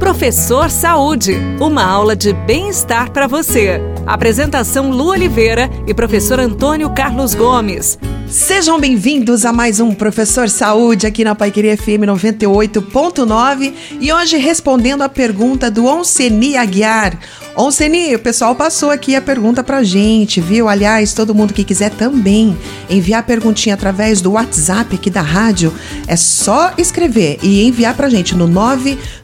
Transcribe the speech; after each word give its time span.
Professor 0.00 0.70
Saúde, 0.70 1.36
uma 1.60 1.84
aula 1.84 2.16
de 2.16 2.32
bem-estar 2.32 3.12
para 3.12 3.26
você. 3.26 3.78
Apresentação 4.06 4.90
Lu 4.90 5.10
Oliveira 5.10 5.70
e 5.86 5.92
professor 5.92 6.40
Antônio 6.40 6.88
Carlos 6.94 7.34
Gomes. 7.34 7.98
Sejam 8.26 8.80
bem-vindos 8.80 9.44
a 9.44 9.52
mais 9.52 9.78
um 9.78 9.94
Professor 9.94 10.48
Saúde 10.48 11.06
aqui 11.06 11.22
na 11.22 11.34
Paiqueria 11.34 11.76
FM 11.76 12.06
98.9 12.06 13.74
e 14.00 14.10
hoje 14.10 14.38
respondendo 14.38 15.02
a 15.02 15.08
pergunta 15.08 15.70
do 15.70 15.84
Onseni 15.84 16.56
Aguiar. 16.56 17.18
Onseni, 17.56 18.14
o 18.14 18.18
pessoal 18.18 18.54
passou 18.54 18.90
aqui 18.90 19.16
a 19.16 19.20
pergunta 19.20 19.64
pra 19.64 19.82
gente, 19.82 20.40
viu? 20.40 20.68
Aliás, 20.68 21.12
todo 21.12 21.34
mundo 21.34 21.52
que 21.52 21.64
quiser 21.64 21.90
também 21.90 22.56
enviar 22.88 23.24
perguntinha 23.24 23.74
através 23.74 24.20
do 24.20 24.30
WhatsApp 24.32 24.94
aqui 24.94 25.10
da 25.10 25.20
rádio, 25.20 25.72
é 26.06 26.14
só 26.16 26.72
escrever 26.78 27.38
e 27.42 27.66
enviar 27.66 27.96
pra 27.96 28.08
gente 28.08 28.36
no 28.36 28.48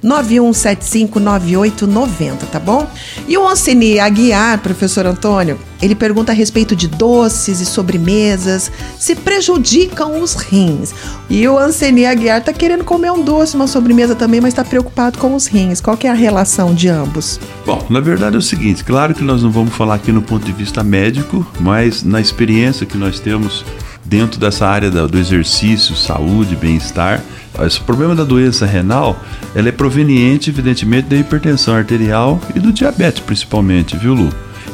991759890, 0.02 2.46
tá 2.50 2.58
bom? 2.58 2.86
E 3.28 3.38
o 3.38 3.46
Onseni 3.46 4.00
Aguiar, 4.00 4.58
professor 4.58 5.06
Antônio, 5.06 5.58
ele 5.80 5.94
pergunta 5.94 6.32
a 6.32 6.34
respeito 6.34 6.74
de 6.74 6.88
doces 6.88 7.60
e 7.60 7.66
sobremesas, 7.66 8.72
se 8.98 9.14
prejudicam 9.14 10.20
os 10.20 10.34
rins. 10.34 10.92
E 11.28 11.46
o 11.46 11.58
Anseni 11.58 12.06
Aguiar 12.06 12.42
tá 12.42 12.52
querendo 12.52 12.82
comer 12.82 13.12
um 13.12 13.22
doce, 13.22 13.54
uma 13.54 13.66
sobremesa 13.66 14.14
também, 14.14 14.40
mas 14.40 14.52
está 14.52 14.64
preocupado 14.64 15.18
com 15.18 15.34
os 15.34 15.46
rins. 15.46 15.80
Qual 15.80 15.96
que 15.96 16.06
é 16.06 16.10
a 16.10 16.14
relação 16.14 16.74
de 16.74 16.88
ambos? 16.88 17.38
Bom, 17.64 17.84
na 17.90 18.00
verdade 18.00 18.15
é 18.24 18.38
o 18.38 18.42
seguinte, 18.42 18.84
claro 18.84 19.14
que 19.14 19.22
nós 19.22 19.42
não 19.42 19.50
vamos 19.50 19.74
falar 19.74 19.94
aqui 19.94 20.10
no 20.12 20.22
ponto 20.22 20.44
de 20.44 20.52
vista 20.52 20.82
médico, 20.82 21.46
mas 21.60 22.02
na 22.02 22.20
experiência 22.20 22.86
que 22.86 22.96
nós 22.96 23.20
temos 23.20 23.64
dentro 24.04 24.38
dessa 24.40 24.66
área 24.66 24.90
do 24.90 25.18
exercício, 25.18 25.96
saúde, 25.96 26.56
bem-estar, 26.56 27.22
esse 27.64 27.80
problema 27.80 28.14
da 28.14 28.24
doença 28.24 28.66
renal, 28.66 29.18
ela 29.54 29.68
é 29.68 29.72
proveniente, 29.72 30.50
evidentemente, 30.50 31.08
da 31.08 31.16
hipertensão 31.16 31.74
arterial 31.74 32.40
e 32.54 32.60
do 32.60 32.72
diabetes, 32.72 33.20
principalmente, 33.20 33.96
viu, 33.96 34.14
Lu? 34.14 34.28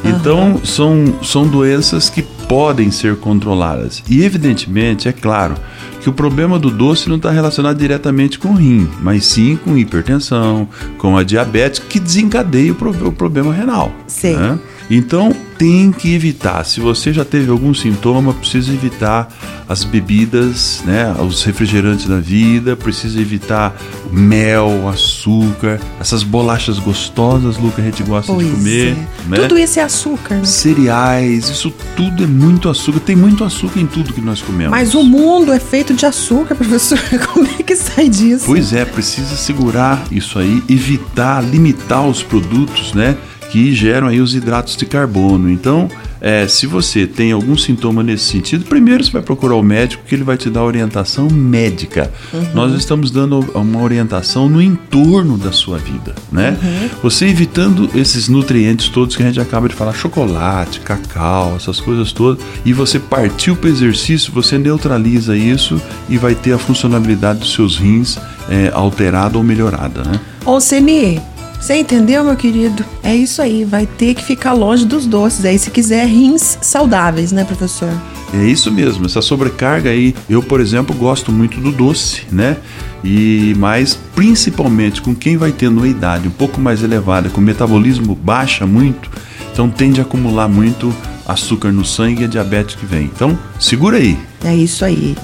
Então, 0.05 0.61
são, 0.65 1.23
são 1.23 1.47
doenças 1.47 2.11
que 2.11 2.23
podem 2.23 2.91
ser 2.91 3.17
controladas. 3.17 4.03
E, 4.09 4.23
evidentemente, 4.25 5.09
é 5.09 5.13
claro 5.13 5.55
que 6.01 6.09
o 6.09 6.13
problema 6.13 6.59
do 6.59 6.71
doce 6.71 7.09
não 7.09 7.17
está 7.17 7.31
relacionado 7.31 7.79
diretamente 7.79 8.39
com 8.39 8.49
o 8.49 8.55
rim, 8.55 8.89
mas 9.01 9.25
sim 9.25 9.57
com 9.57 9.79
hipertensão, 9.79 10.69
com 10.99 11.17
a 11.17 11.23
diabetes, 11.23 11.79
que 11.79 12.01
desencadeia 12.01 12.73
o, 12.73 12.75
pro, 12.75 12.91
o 13.09 13.13
problema 13.13 13.53
renal. 13.53 13.93
Sim. 14.07 14.35
Né? 14.35 14.59
Então 14.91 15.35
tem 15.63 15.93
que 15.93 16.13
evitar. 16.13 16.65
Se 16.65 16.81
você 16.81 17.13
já 17.13 17.25
teve 17.25 17.49
algum 17.49 17.73
sintoma, 17.73 18.35
precisa 18.35 18.73
evitar 18.73 19.29
as 19.69 19.85
bebidas, 19.85 20.83
né, 20.85 21.15
os 21.21 21.45
refrigerantes 21.45 22.07
da 22.07 22.19
vida, 22.19 22.75
precisa 22.75 23.21
evitar 23.21 23.73
mel, 24.11 24.89
açúcar, 24.89 25.79
essas 26.01 26.25
bolachas 26.25 26.81
gostosas, 26.81 27.59
Luca, 27.59 27.81
a 27.81 27.85
gente 27.85 28.03
gosta 28.03 28.33
pois 28.33 28.45
de 28.45 28.57
comer. 28.57 28.89
É. 28.89 29.29
Né? 29.29 29.37
Tudo 29.37 29.57
isso 29.57 29.79
é 29.79 29.85
açúcar. 29.85 30.35
Né? 30.35 30.45
Cereais, 30.45 31.49
isso 31.49 31.73
tudo 31.95 32.25
é 32.25 32.27
muito 32.27 32.69
açúcar. 32.69 32.99
Tem 32.99 33.15
muito 33.15 33.45
açúcar 33.45 33.79
em 33.79 33.87
tudo 33.87 34.13
que 34.13 34.21
nós 34.21 34.43
comemos. 34.43 34.73
Mas 34.73 34.97
o 34.97 35.05
mundo 35.05 35.53
é 35.53 35.61
feito 35.61 35.95
de 35.95 36.05
açúcar, 36.05 36.57
professor. 36.57 36.99
Como 37.33 37.47
é 37.47 37.63
que 37.63 37.77
sai 37.77 38.09
disso? 38.09 38.47
Pois 38.47 38.73
é, 38.73 38.85
precisa 38.85 39.37
segurar 39.37 40.03
isso 40.11 40.41
aí, 40.41 40.61
evitar, 40.69 41.41
limitar 41.41 42.05
os 42.05 42.21
produtos, 42.21 42.93
né? 42.95 43.17
Que 43.53 43.75
geram 43.75 44.07
aí 44.07 44.19
os 44.19 44.35
hidratos 44.35 44.79
de 44.79 44.87
carbono. 44.87 45.51
Então, 45.51 45.87
é, 46.23 46.49
se 46.49 46.67
você 46.67 47.07
tem 47.07 47.33
algum 47.33 47.55
sintoma 47.55 48.03
nesse 48.03 48.25
sentido, 48.25 48.65
primeiro 48.65 49.05
você 49.05 49.11
vai 49.11 49.21
procurar 49.21 49.57
o 49.57 49.63
médico 49.63 50.05
que 50.07 50.15
ele 50.15 50.25
vai 50.25 50.39
te 50.39 50.49
dar 50.49 50.65
orientação 50.65 51.29
médica. 51.29 52.11
Uhum. 52.33 52.47
Nós 52.55 52.73
estamos 52.73 53.11
dando 53.11 53.41
uma 53.55 53.83
orientação 53.83 54.49
no 54.49 54.63
entorno 54.63 55.37
da 55.37 55.53
sua 55.53 55.77
vida, 55.77 56.15
né? 56.31 56.57
Uhum. 56.63 56.89
Você 57.03 57.27
evitando 57.27 57.91
esses 57.95 58.27
nutrientes 58.27 58.89
todos 58.89 59.17
que 59.17 59.23
a 59.23 59.27
gente 59.27 59.39
acaba 59.41 59.69
de 59.69 59.75
falar, 59.75 59.93
chocolate, 59.93 60.81
cacau, 60.81 61.55
essas 61.55 61.79
coisas 61.79 62.11
todas, 62.11 62.43
e 62.65 62.73
você 62.73 62.99
partiu 62.99 63.55
para 63.55 63.69
o 63.69 63.71
exercício, 63.71 64.33
você 64.33 64.57
neutraliza 64.57 65.37
isso 65.37 65.79
e 66.09 66.17
vai 66.17 66.35
ter 66.35 66.55
a 66.55 66.59
funcionalidade 66.59 67.41
dos 67.41 67.53
seus 67.53 67.77
rins 67.77 68.17
é, 68.49 68.71
alterada 68.73 69.37
ou 69.37 69.45
melhorada, 69.45 70.03
né? 70.05 70.19
Ô, 70.47 70.59
Seni, 70.59 71.21
você 71.63 71.77
entendeu, 71.77 72.25
meu 72.25 72.35
querido? 72.35 72.85
É 73.05 73.15
isso 73.15 73.41
aí, 73.41 73.65
vai 73.65 73.87
ter 73.87 74.15
que 74.15 74.25
ficar 74.25 74.53
longe 74.53 74.85
dos 74.85 75.07
doces 75.07 75.45
aí 75.45 75.57
se 75.57 75.71
quiser 75.71 76.05
rins 76.07 76.59
saudáveis, 76.61 77.31
né, 77.31 77.45
professor? 77.45 77.89
É 78.35 78.45
isso 78.45 78.69
mesmo, 78.69 79.07
essa 79.07 79.23
sobrecarga 79.23 79.89
aí. 79.91 80.13
Eu, 80.29 80.43
por 80.43 80.61
exemplo, 80.61 80.93
gosto 80.93 81.31
muito 81.31 81.61
do 81.61 81.71
doce, 81.71 82.23
né? 82.33 82.57
E 83.05 83.55
mas 83.59 83.97
principalmente 84.13 85.01
com 85.01 85.15
quem 85.15 85.37
vai 85.37 85.53
tendo 85.53 85.79
uma 85.79 85.87
idade 85.87 86.27
um 86.27 86.33
pouco 86.33 86.61
mais 86.61 86.83
elevada, 86.83 87.31
com 87.31 87.41
metabolismo 87.41 88.17
baixa 88.17 88.67
muito, 88.67 89.09
então 89.53 89.71
tende 89.71 90.01
a 90.01 90.03
acumular 90.03 90.49
muito 90.49 90.93
açúcar 91.27 91.73
no 91.73 91.85
sangue 91.85 92.23
e 92.23 92.25
a 92.25 92.29
diabetes 92.29 92.75
que 92.75 92.87
vem. 92.87 93.05
Então, 93.05 93.39
segura 93.59 93.99
aí. 93.99 94.19
É 94.45 94.55
isso 94.55 94.85
aí. 94.85 95.17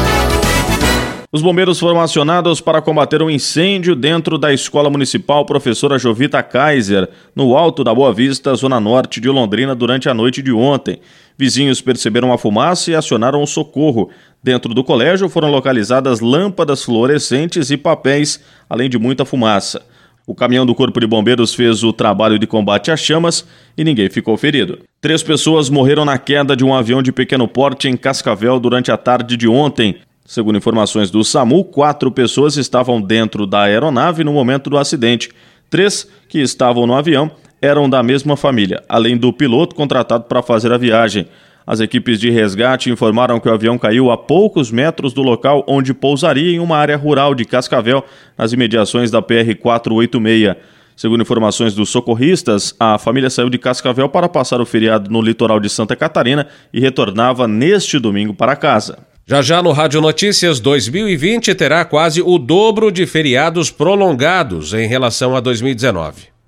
Os 1.33 1.43
bombeiros 1.43 1.79
foram 1.79 2.01
acionados 2.01 2.61
para 2.61 2.83
combater 2.83 3.23
um 3.23 3.31
incêndio 3.31 3.95
dentro 3.95 4.37
da 4.37 4.53
Escola 4.53 4.91
Municipal 4.91 5.47
Professora 5.47 5.97
Jovita 5.97 6.43
Kaiser, 6.43 7.09
no 7.37 7.57
alto 7.57 7.85
da 7.85 7.95
Boa 7.95 8.13
Vista, 8.13 8.53
zona 8.57 8.81
norte 8.81 9.21
de 9.21 9.29
Londrina, 9.29 9.73
durante 9.73 10.09
a 10.09 10.15
noite 10.15 10.43
de 10.43 10.51
ontem. 10.51 10.99
Vizinhos 11.39 11.81
perceberam 11.81 12.33
a 12.33 12.39
fumaça 12.39 12.91
e 12.91 12.97
acionaram 12.97 13.41
o 13.41 13.47
socorro. 13.47 14.11
Dentro 14.43 14.75
do 14.75 14.83
colégio 14.83 15.29
foram 15.29 15.53
localizadas 15.53 16.19
lâmpadas 16.19 16.83
fluorescentes 16.83 17.71
e 17.71 17.77
papéis, 17.77 18.41
além 18.69 18.91
de 18.91 18.99
muita 18.99 19.25
fumaça. 19.25 19.83
O 20.27 20.35
caminhão 20.35 20.67
do 20.67 20.75
Corpo 20.75 20.99
de 20.99 21.07
Bombeiros 21.07 21.55
fez 21.55 21.85
o 21.85 21.93
trabalho 21.93 22.41
de 22.41 22.47
combate 22.49 22.91
às 22.91 22.99
chamas 22.99 23.47
e 23.79 23.85
ninguém 23.85 24.11
ficou 24.11 24.37
ferido. 24.37 24.81
Três 25.01 25.23
pessoas 25.23 25.71
morreram 25.71 26.05
na 26.05 26.19
queda 26.19 26.57
de 26.57 26.65
um 26.65 26.75
avião 26.75 27.01
de 27.01 27.13
pequeno 27.13 27.47
porte 27.47 27.87
em 27.87 27.97
Cascavel 27.97 28.59
durante 28.59 28.91
a 28.91 28.97
tarde 28.97 29.37
de 29.37 29.47
ontem. 29.47 29.95
Segundo 30.31 30.57
informações 30.57 31.11
do 31.11 31.25
SAMU, 31.25 31.65
quatro 31.65 32.09
pessoas 32.13 32.57
estavam 32.57 33.03
dentro 33.03 33.49
da 33.49 33.63
aeronave 33.63 34.23
no 34.23 34.33
momento 34.33 34.71
do 34.71 34.79
acidente. 34.79 35.29
Três 35.69 36.09
que 36.29 36.39
estavam 36.39 36.87
no 36.87 36.95
avião 36.95 37.33
eram 37.61 37.91
da 37.91 38.01
mesma 38.01 38.37
família, 38.37 38.81
além 38.89 39.17
do 39.17 39.33
piloto 39.33 39.75
contratado 39.75 40.27
para 40.27 40.41
fazer 40.41 40.71
a 40.73 40.79
viagem. 40.79 41.27
As 41.67 41.81
equipes 41.81 42.21
de 42.21 42.31
resgate 42.31 42.93
informaram 42.93 43.41
que 43.41 43.49
o 43.49 43.53
avião 43.53 43.77
caiu 43.77 44.09
a 44.13 44.17
poucos 44.17 44.71
metros 44.71 45.13
do 45.13 45.21
local 45.21 45.65
onde 45.67 45.93
pousaria 45.93 46.53
em 46.53 46.61
uma 46.61 46.77
área 46.77 46.97
rural 46.97 47.35
de 47.35 47.45
Cascavel, 47.45 48.05
nas 48.39 48.53
imediações 48.53 49.11
da 49.11 49.21
PR 49.21 49.57
486. 49.61 50.55
Segundo 50.95 51.23
informações 51.23 51.75
dos 51.75 51.89
socorristas, 51.89 52.73
a 52.79 52.99
família 52.99 53.31
saiu 53.31 53.51
de 53.51 53.59
Cascavel 53.59 54.09
para 54.09 54.29
passar 54.29 54.61
o 54.61 54.65
feriado 54.65 55.11
no 55.11 55.21
litoral 55.21 55.59
de 55.59 55.69
Santa 55.69 55.97
Catarina 55.97 56.47
e 56.73 56.79
retornava 56.79 57.49
neste 57.49 57.99
domingo 57.99 58.33
para 58.33 58.55
casa. 58.55 59.10
Já 59.27 59.43
já 59.43 59.63
no 59.63 59.71
Rádio 59.71 60.01
Notícias 60.01 60.59
2020 60.59 61.55
terá 61.55 61.85
quase 61.85 62.21
o 62.21 62.37
dobro 62.39 62.91
de 62.91 63.07
feriados 63.07 63.71
prolongados 63.71 64.75
em 64.75 64.89
relação 64.89 65.37
a 65.37 65.41
2019. 65.41 66.30